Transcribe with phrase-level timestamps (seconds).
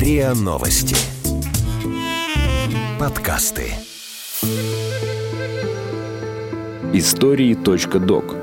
[0.00, 0.96] РИА Новости.
[2.98, 3.74] Подкасты.
[6.94, 8.34] Истории .док.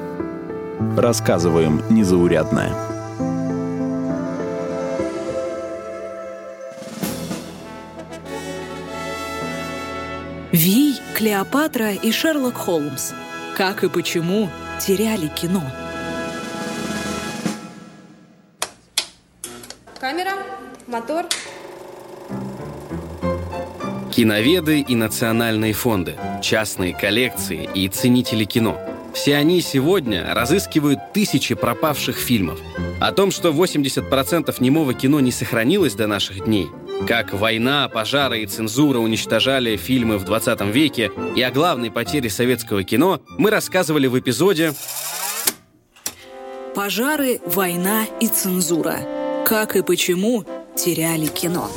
[0.96, 2.75] Рассказываем незаурядное.
[10.52, 13.14] Вий, Клеопатра и Шерлок Холмс.
[13.58, 15.64] Как и почему теряли кино.
[20.00, 20.34] Камера,
[20.85, 21.26] мотор.
[24.17, 28.75] Киноведы и национальные фонды, частные коллекции и ценители кино.
[29.13, 32.59] Все они сегодня разыскивают тысячи пропавших фильмов.
[32.99, 36.67] О том, что 80% немого кино не сохранилось до наших дней,
[37.08, 42.84] как война, пожары и цензура уничтожали фильмы в 20 веке и о главной потере советского
[42.84, 44.73] кино, мы рассказывали в эпизоде
[46.73, 48.97] Пожары, война и цензура.
[49.45, 50.44] Как и почему
[50.75, 51.70] теряли кино.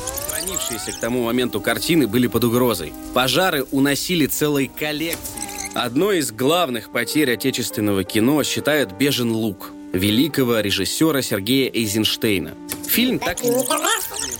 [0.70, 2.92] Хранившиеся к тому моменту картины были под угрозой.
[3.12, 5.40] Пожары уносили целые коллекции.
[5.74, 12.54] Одной из главных потерь отечественного кино считают «Бежен лук» великого режиссера Сергея Эйзенштейна.
[12.86, 13.64] Фильм так и не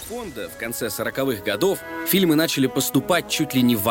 [0.08, 3.88] фонда в конце 40-х годов фильмы начали поступать чуть ли не в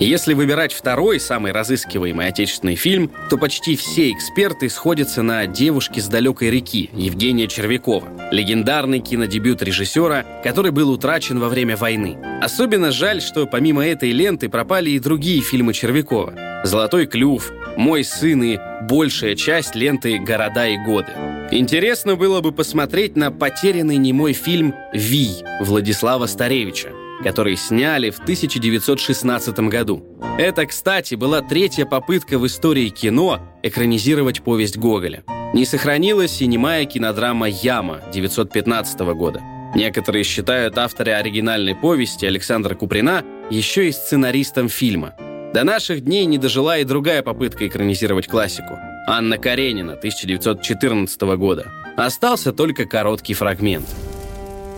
[0.00, 6.08] Если выбирать второй, самый разыскиваемый отечественный фильм, то почти все эксперты сходятся на «Девушке с
[6.08, 12.18] далекой реки» Евгения Червякова, легендарный кинодебют режиссера, который был утрачен во время войны.
[12.42, 16.34] Особенно жаль, что помимо этой ленты пропали и другие фильмы Червякова.
[16.64, 21.12] «Золотой клюв», «Мой сын» и большая часть ленты «Города и годы».
[21.52, 26.90] Интересно было бы посмотреть на потерянный немой фильм «Вий» Владислава Старевича
[27.22, 30.04] который сняли в 1916 году.
[30.38, 35.24] Это, кстати, была третья попытка в истории кино экранизировать повесть Гоголя.
[35.52, 39.40] Не сохранилась и немая кинодрама «Яма» 1915 года.
[39.74, 45.14] Некоторые считают автора оригинальной повести Александра Куприна еще и сценаристом фильма.
[45.52, 48.78] До наших дней не дожила и другая попытка экранизировать классику.
[49.06, 51.70] Анна Каренина 1914 года.
[51.96, 53.86] Остался только короткий фрагмент–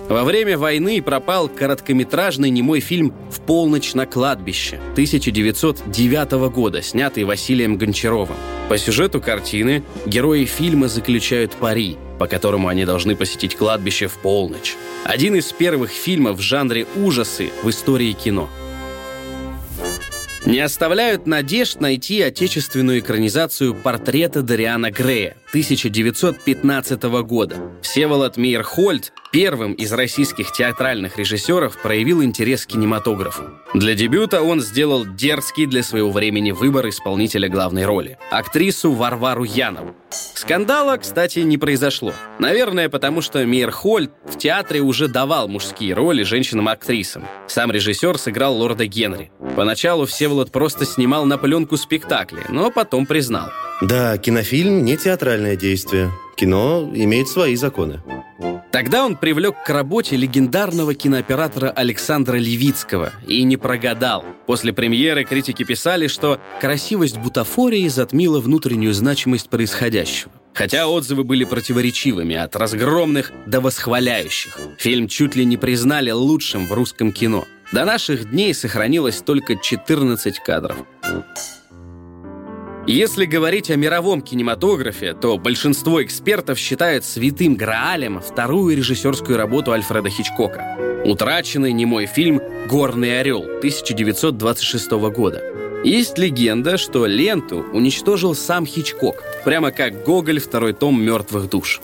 [0.09, 7.77] во время войны пропал короткометражный немой фильм «В полночь на кладбище» 1909 года, снятый Василием
[7.77, 8.37] Гончаровым.
[8.69, 14.75] По сюжету картины герои фильма заключают пари, по которому они должны посетить кладбище в полночь.
[15.05, 18.49] Один из первых фильмов в жанре ужасы в истории кино–
[20.46, 27.56] не оставляют надежд найти отечественную экранизацию портрета Дариана Грея 1915 года.
[27.82, 33.44] Всеволод Мейерхольд первым из российских театральных режиссеров проявил интерес к кинематографу.
[33.74, 39.94] Для дебюта он сделал дерзкий для своего времени выбор исполнителя главной роли– актрису Варвару Янову.
[40.36, 42.12] Скандала, кстати, не произошло.
[42.38, 47.24] Наверное, потому что Мейерхольд в театре уже давал мужские роли женщинам-актрисам.
[47.47, 49.30] Сам режиссер сыграл лорда Генри.
[49.56, 53.48] Поначалу Всеволод просто снимал на пленку спектакли, но потом признал.
[53.80, 56.10] Да, кинофильм не театральное действие.
[56.36, 58.02] Кино имеет свои законы.
[58.70, 64.22] Тогда он привлек к работе легендарного кинооператора Александра Левицкого и не прогадал.
[64.44, 70.30] После премьеры критики писали, что красивость бутафории затмила внутреннюю значимость происходящего.
[70.52, 74.58] Хотя отзывы были противоречивыми, от разгромных до восхваляющих.
[74.78, 77.46] Фильм чуть ли не признали лучшим в русском кино.
[77.72, 80.76] До наших дней сохранилось только 14 кадров.
[82.88, 90.08] Если говорить о мировом кинематографе, то большинство экспертов считают святым Граалем вторую режиссерскую работу Альфреда
[90.08, 91.02] Хичкока.
[91.04, 95.42] Утраченный немой фильм «Горный орел» 1926 года.
[95.82, 101.80] Есть легенда, что ленту уничтожил сам Хичкок, прямо как Гоголь второй том «Мертвых душ».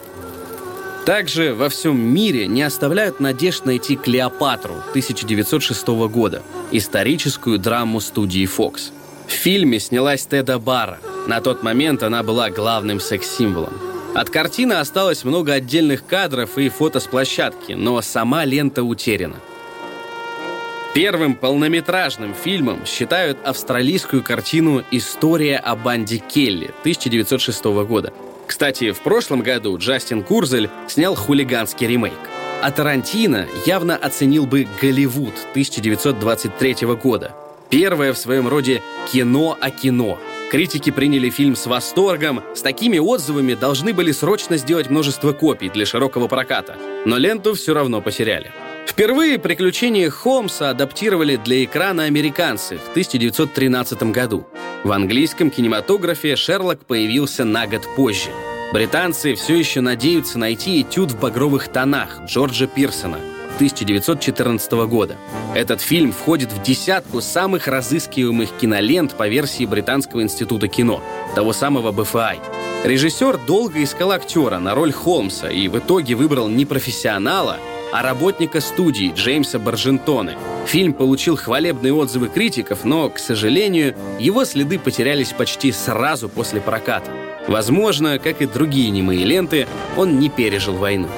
[1.04, 8.92] Также во всем мире не оставляют надежд найти «Клеопатру» 1906 года, историческую драму студии Fox–
[9.32, 10.98] в фильме снялась Теда Бара.
[11.26, 13.72] На тот момент она была главным секс-символом.
[14.14, 19.36] От картины осталось много отдельных кадров и фото с площадки, но сама лента утеряна.
[20.94, 28.12] Первым полнометражным фильмом считают австралийскую картину «История о банде Келли» 1906 года.
[28.46, 32.12] Кстати, в прошлом году Джастин Курзель снял хулиганский ремейк.
[32.60, 37.34] А Тарантино явно оценил бы «Голливуд» 1923 года–
[37.72, 40.18] Первое в своем роде кино о кино.
[40.50, 42.42] Критики приняли фильм с восторгом.
[42.54, 46.76] С такими отзывами должны были срочно сделать множество копий для широкого проката.
[47.06, 48.52] Но ленту все равно потеряли.
[48.86, 54.46] Впервые приключения Холмса адаптировали для экрана американцы в 1913 году.
[54.84, 58.28] В английском кинематографе Шерлок появился на год позже.
[58.74, 65.16] Британцы все еще надеются найти этюд в багровых тонах Джорджа Пирсона 1914 года.
[65.54, 71.02] Этот фильм входит в десятку самых разыскиваемых кинолент по версии Британского института кино,
[71.34, 72.36] того самого БФА.
[72.84, 77.58] Режиссер долго искал актера на роль Холмса и в итоге выбрал не профессионала,
[77.92, 80.36] а работника студии Джеймса Баржентоне.
[80.66, 87.10] Фильм получил хвалебные отзывы критиков, но, к сожалению, его следы потерялись почти сразу после проката.
[87.48, 89.66] Возможно, как и другие немые ленты,
[89.96, 91.08] он не пережил войну.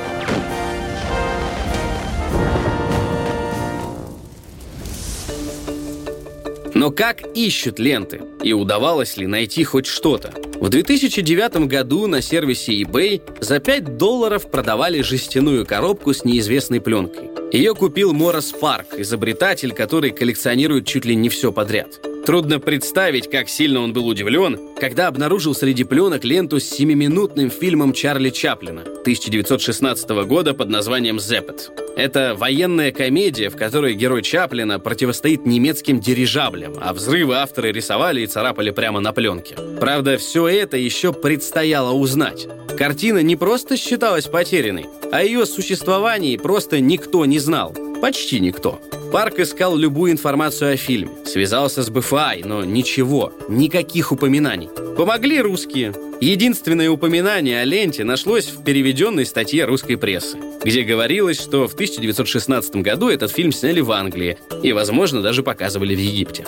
[6.84, 8.20] Но как ищут ленты?
[8.42, 10.34] И удавалось ли найти хоть что-то?
[10.60, 17.30] В 2009 году на сервисе eBay за 5 долларов продавали жестяную коробку с неизвестной пленкой.
[17.54, 22.00] Ее купил Морос Парк, изобретатель, который коллекционирует чуть ли не все подряд.
[22.26, 27.94] Трудно представить, как сильно он был удивлен, когда обнаружил среди пленок ленту с семиминутным фильмом
[27.94, 31.83] Чарли Чаплина 1916 года под названием «Зеппет».
[31.96, 38.26] Это военная комедия, в которой герой Чаплина противостоит немецким дирижаблям, а взрывы авторы рисовали и
[38.26, 39.56] царапали прямо на пленке.
[39.78, 42.48] Правда, все это еще предстояло узнать.
[42.76, 47.74] Картина не просто считалась потерянной, а ее существовании просто никто не знал.
[48.00, 48.80] Почти никто.
[49.14, 54.68] Парк искал любую информацию о фильме, связался с БФА, но ничего, никаких упоминаний.
[54.96, 55.94] Помогли русские.
[56.20, 62.74] Единственное упоминание о ленте нашлось в переведенной статье русской прессы, где говорилось, что в 1916
[62.76, 66.44] году этот фильм сняли в Англии и, возможно, даже показывали в Египте.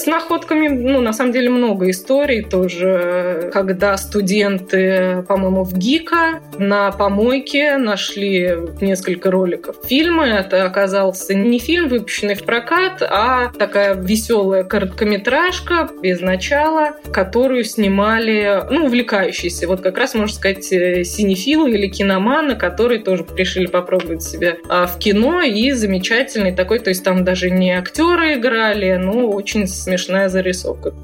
[0.00, 3.50] С находками, ну, на самом деле, много историй тоже.
[3.52, 10.26] Когда студенты, по-моему, в ГИКа на помойке нашли несколько роликов фильма.
[10.26, 18.62] Это оказался не фильм, выпущенный в прокат, а такая веселая короткометражка без начала, которую снимали,
[18.70, 19.68] ну, увлекающиеся.
[19.68, 24.86] Вот как раз, можно сказать, э, синефилы или киноманы, которые тоже решили попробовать себя а,
[24.86, 25.42] в кино.
[25.42, 29.66] И замечательный такой, то есть там даже не актеры играли, но очень
[30.00, 30.94] смешная зарисовка.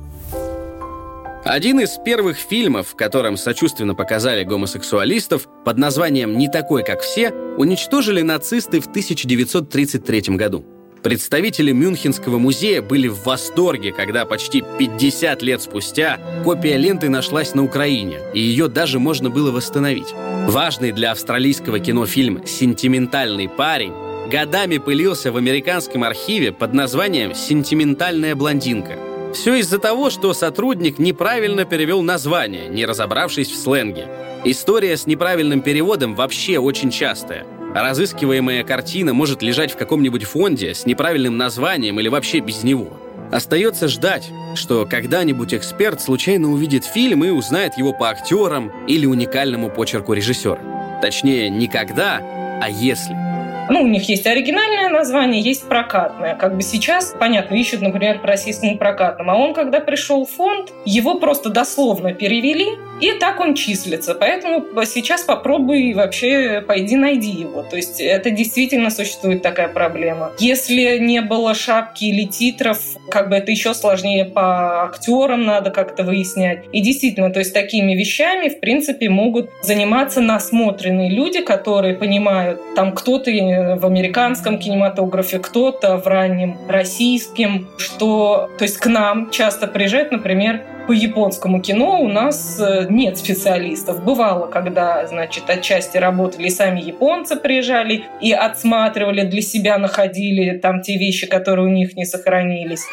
[1.44, 7.30] Один из первых фильмов, в котором сочувственно показали гомосексуалистов, под названием «Не такой, как все»,
[7.56, 10.64] уничтожили нацисты в 1933 году.
[11.04, 17.62] Представители Мюнхенского музея были в восторге, когда почти 50 лет спустя копия ленты нашлась на
[17.62, 20.14] Украине, и ее даже можно было восстановить.
[20.48, 23.92] Важный для австралийского кино фильм «Сентиментальный парень»
[24.28, 28.98] годами пылился в американском архиве под названием «Сентиментальная блондинка».
[29.32, 34.08] Все из-за того, что сотрудник неправильно перевел название, не разобравшись в сленге.
[34.44, 37.46] История с неправильным переводом вообще очень частая.
[37.74, 42.96] Разыскиваемая картина может лежать в каком-нибудь фонде с неправильным названием или вообще без него.
[43.30, 49.68] Остается ждать, что когда-нибудь эксперт случайно увидит фильм и узнает его по актерам или уникальному
[49.68, 50.60] почерку режиссера.
[51.02, 52.20] Точнее, не когда,
[52.62, 53.25] а если.
[53.68, 56.34] Ну, у них есть оригинальное название, есть прокатное.
[56.36, 59.32] Как бы сейчас, понятно, ищут, например, по российскому прокатному.
[59.32, 62.66] А он, когда пришел в фонд, его просто дословно перевели,
[63.00, 64.14] и так он числится.
[64.14, 67.62] Поэтому сейчас попробуй вообще пойди найди его.
[67.62, 70.32] То есть это действительно существует такая проблема.
[70.38, 72.78] Если не было шапки или титров,
[73.10, 76.64] как бы это еще сложнее по актерам надо как-то выяснять.
[76.72, 82.92] И действительно, то есть такими вещами, в принципе, могут заниматься насмотренные люди, которые понимают, там
[82.92, 83.30] кто-то
[83.78, 90.62] в американском кинематографе, кто-то в раннем российском, что, то есть к нам часто приезжают, например,
[90.86, 94.04] по японскому кино у нас э, нет специалистов.
[94.04, 100.96] Бывало, когда, значит, отчасти работали сами японцы, приезжали и отсматривали для себя, находили там те
[100.96, 102.84] вещи, которые у них не сохранились.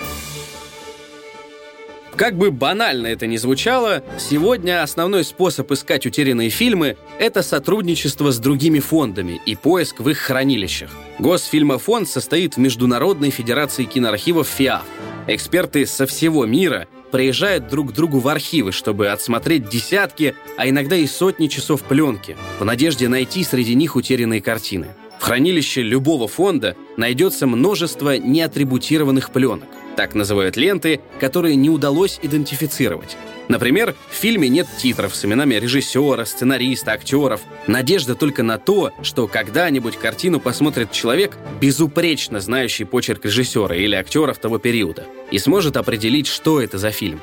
[2.16, 8.40] Как бы банально это ни звучало, сегодня основной способ искать утерянные фильмы– это сотрудничество с
[8.40, 10.90] другими фондами и поиск в их хранилищах.
[11.20, 14.82] Госфильмофонд состоит в Международной Федерации киноархивов ФИА.
[15.28, 20.96] Эксперты со всего мира приезжают друг к другу в архивы, чтобы отсмотреть десятки, а иногда
[20.96, 24.88] и сотни часов пленки, в надежде найти среди них утерянные картины.
[25.24, 29.70] Хранилище любого фонда найдется множество неатрибутированных пленок.
[29.96, 33.16] Так называют ленты, которые не удалось идентифицировать.
[33.48, 37.40] Например, в фильме нет титров с именами режиссера, сценариста, актеров.
[37.68, 44.40] Надежда только на то, что когда-нибудь картину посмотрит человек, безупречно знающий почерк режиссера или актеров
[44.40, 47.22] того периода, и сможет определить, что это за фильм.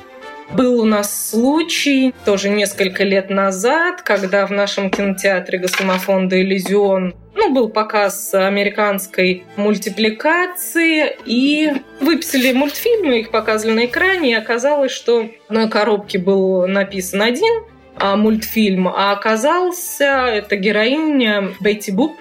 [0.53, 7.53] Был у нас случай тоже несколько лет назад, когда в нашем кинотеатре Госфильмофонда «Иллюзион» ну,
[7.53, 15.69] был показ американской мультипликации, и выписали мультфильмы, их показывали на экране, и оказалось, что на
[15.69, 17.63] коробке был написан один
[17.99, 22.17] мультфильм, а оказался это героиня Бетти Буп,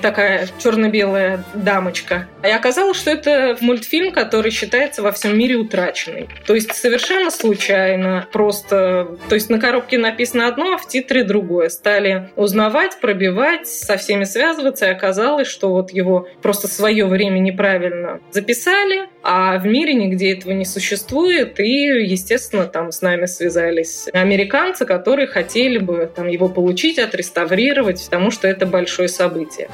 [0.00, 2.28] такая черно-белая дамочка.
[2.42, 6.28] И оказалось, что это мультфильм, который считается во всем мире утраченный.
[6.46, 9.18] То есть совершенно случайно, просто...
[9.28, 11.68] То есть на коробке написано одно, а в титре другое.
[11.68, 18.20] Стали узнавать, пробивать, со всеми связываться, и оказалось, что вот его просто свое время неправильно
[18.30, 24.84] записали, а в мире нигде этого не существует, и, естественно, там с нами связались американцы,
[24.84, 29.70] которые хотели бы там его получить, отреставрировать, потому что это большое событие.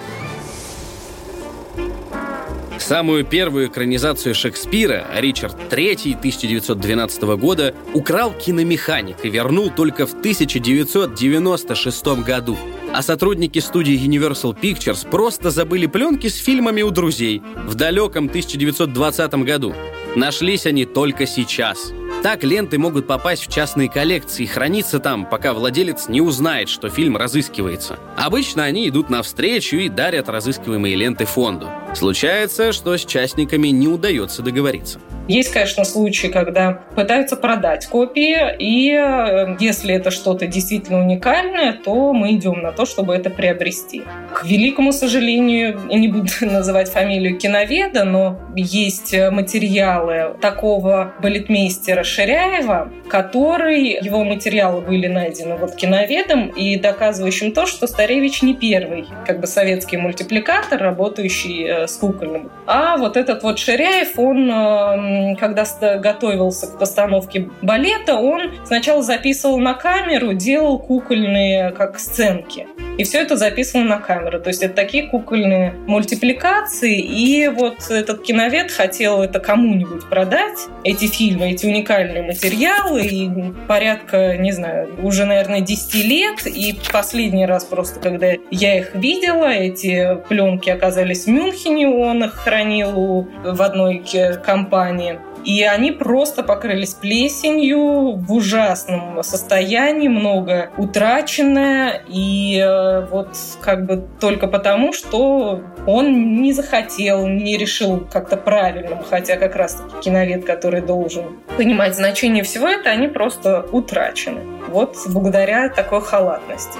[2.91, 12.07] Самую первую экранизацию Шекспира Ричард III 1912 года украл киномеханик и вернул только в 1996
[12.25, 12.59] году.
[12.93, 19.35] А сотрудники студии Universal Pictures просто забыли пленки с фильмами у друзей в далеком 1920
[19.45, 19.73] году.
[20.17, 21.93] Нашлись они только сейчас–
[22.23, 26.91] так ленты могут попасть в частные коллекции и храниться там, пока владелец не узнает, что
[26.91, 27.99] фильм разыскивается.
[28.15, 31.71] Обычно они идут навстречу и дарят разыскиваемые ленты фонду.
[31.95, 35.01] Случается, что с частниками не удается договориться.
[35.29, 42.13] Есть, конечно, случаи, когда пытаются продать копии, и э, если это что-то действительно уникальное, то
[42.13, 44.03] мы идем на то, чтобы это приобрести.
[44.33, 53.99] К великому сожалению, не буду называть фамилию киноведа, но есть материалы такого балетмейстера Ширяева, который,
[54.03, 59.47] его материалы были найдены вот киноведом и доказывающим то, что Старевич не первый как бы
[59.47, 62.51] советский мультипликатор, работающий с кукольным.
[62.67, 65.65] А вот этот вот Ширяев, он э, когда
[65.99, 72.67] готовился к постановке балета, он сначала записывал на камеру, делал кукольные как сценки.
[73.01, 74.41] И все это записано на камеру.
[74.41, 76.99] То есть это такие кукольные мультипликации.
[76.99, 83.01] И вот этот киновед хотел это кому-нибудь продать, эти фильмы, эти уникальные материалы.
[83.07, 83.31] И
[83.67, 86.47] порядка, не знаю, уже, наверное, 10 лет.
[86.47, 92.35] И последний раз просто, когда я их видела, эти пленки оказались в Мюнхене, он их
[92.35, 94.05] хранил в одной
[94.45, 95.19] компании.
[95.45, 102.03] И они просто покрылись плесенью в ужасном состоянии, много утраченное.
[102.09, 103.29] И э, вот
[103.61, 109.83] как бы только потому, что он не захотел, не решил как-то правильным, хотя как раз
[110.03, 114.41] киновед, который должен понимать значение всего этого, они просто утрачены.
[114.69, 116.79] Вот благодаря такой халатности.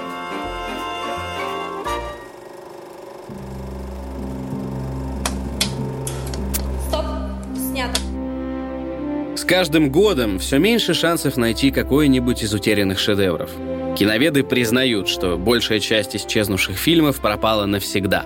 [9.51, 13.49] Каждым годом все меньше шансов найти какой-нибудь из утерянных шедевров.
[13.97, 18.23] Киноведы признают, что большая часть исчезнувших фильмов пропала навсегда.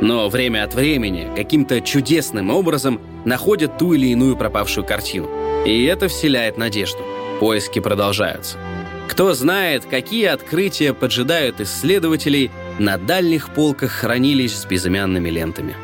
[0.00, 5.28] Но время от времени каким-то чудесным образом находят ту или иную пропавшую картину.
[5.66, 7.00] И это вселяет надежду.
[7.40, 8.56] Поиски продолжаются.
[9.08, 15.74] Кто знает, какие открытия поджидают исследователей на дальних полках хранилищ с безымянными лентами.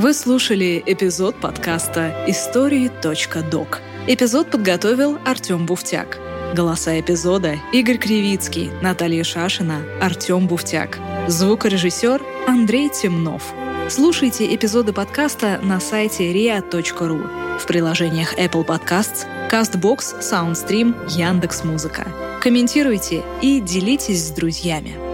[0.00, 3.82] Вы слушали эпизод подкаста «Истории.док».
[4.06, 6.18] Эпизод подготовил Артем Буфтяк.
[6.54, 10.98] Голоса эпизода– Игорь Кривицкий, Наталья Шашина, Артем Буфтяк.
[11.28, 13.52] Звукорежиссер– Андрей Темнов.
[13.90, 22.06] Слушайте эпизоды подкаста на сайте ria.ru, в приложениях Apple Podcasts, CastBox, SoundStream, Яндекс.Музыка.
[22.40, 25.09] Комментируйте и делитесь с друзьями.